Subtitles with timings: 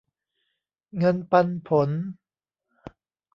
[0.97, 1.89] เงินปันผล